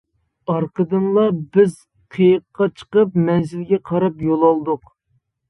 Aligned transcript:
ئارقىدىنلا 0.51 1.25
بىز 1.57 1.75
قېيىققا 2.15 2.69
چىقىپ 2.81 3.21
مەنزىلگە 3.29 3.81
قاراپ 3.93 4.27
يول 4.31 4.49
ئالدۇق. 4.51 4.93